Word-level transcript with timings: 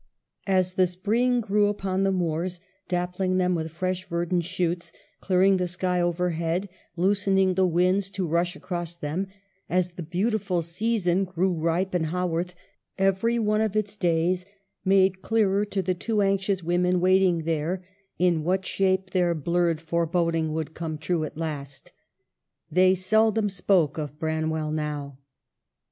As 0.47 0.73
the 0.73 0.87
spring 0.87 1.41
grew 1.41 1.67
upon 1.67 2.01
the 2.01 2.11
moors, 2.11 2.59
dappling 2.87 3.37
them 3.37 3.53
with 3.53 3.69
fresh 3.69 4.03
verdant 4.09 4.43
shoots, 4.45 4.91
clearing 5.19 5.57
the 5.57 5.67
sky 5.67 6.01
overhead, 6.01 6.67
loosening 6.95 7.53
the 7.53 7.67
winds 7.67 8.09
to 8.09 8.25
rush 8.25 8.55
across 8.55 8.95
them; 8.97 9.27
as 9.69 9.91
the 9.91 10.01
beautiful 10.01 10.63
season 10.63 11.23
grew 11.23 11.53
ripe 11.53 11.93
in 11.93 12.05
Haworth, 12.05 12.55
every 12.97 13.37
one 13.37 13.61
of 13.61 13.75
its 13.75 13.95
days 13.95 14.43
made 14.83 15.21
clearer 15.21 15.65
to 15.65 15.83
the 15.83 15.93
two 15.93 16.23
anxious 16.23 16.63
women 16.63 16.99
waiting 16.99 17.43
there 17.43 17.83
in 18.17 18.43
what 18.43 18.65
shape 18.65 19.11
their 19.11 19.35
blurred 19.35 19.79
foreboding 19.79 20.51
would 20.51 20.73
come 20.73 20.97
true 20.97 21.23
at 21.25 21.37
last. 21.37 21.91
They 22.71 22.95
seldom 22.95 23.51
spoke 23.51 23.99
of 23.99 24.17
Branwell 24.17 24.71
now. 24.71 25.19